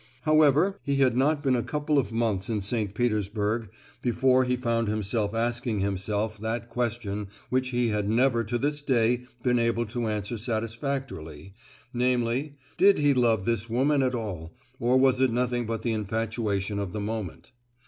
However, 0.23 0.79
he 0.81 0.95
had 0.95 1.15
not 1.15 1.43
been 1.43 1.55
a 1.55 1.61
couple 1.61 1.99
of 1.99 2.11
months 2.11 2.49
in 2.49 2.61
St. 2.61 2.95
Petersburg 2.95 3.69
before 4.01 4.45
he 4.45 4.55
found 4.55 4.87
himself 4.87 5.35
asking 5.35 5.79
himself 5.81 6.39
that 6.39 6.69
question 6.69 7.27
which 7.51 7.67
he 7.67 7.89
had 7.89 8.09
never 8.09 8.43
to 8.45 8.57
this 8.57 8.81
day 8.81 9.25
been 9.43 9.59
able 9.59 9.85
to 9.85 10.07
answer 10.07 10.39
satisfactorily, 10.39 11.53
namely, 11.93 12.55
"Did 12.77 12.97
he 12.97 13.13
love 13.13 13.45
this 13.45 13.69
woman 13.69 14.01
at 14.01 14.15
all, 14.15 14.55
or 14.79 14.97
was 14.97 15.21
it 15.21 15.31
nothing 15.31 15.67
but 15.67 15.83
the 15.83 15.93
infatuation 15.93 16.79
of 16.79 16.93
the 16.93 16.99
moment?" 16.99 17.51